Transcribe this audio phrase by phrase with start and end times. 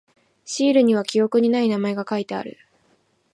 [0.45, 2.57] シールには記憶にない名前が書いてある。